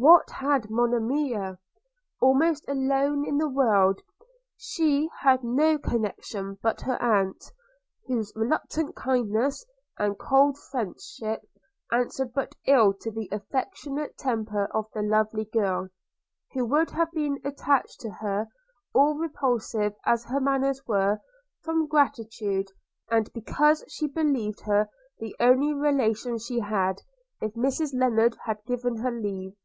[0.00, 1.58] what had Monimia?
[2.20, 4.00] Almost alone in the world,
[4.56, 7.44] she had no connection but her aunt,
[8.06, 9.66] whose reluctant kindness
[9.98, 11.42] and cold friendship
[11.90, 15.88] answered but ill to the affectionate temper of the lovely girl,
[16.54, 18.46] who would have been attached to her,
[18.94, 21.20] all repulsive as her manners were,
[21.64, 22.68] from gratitude,
[23.10, 27.02] and because she believed her the only relation she had,
[27.40, 29.56] if Mrs Lennard had given her leave.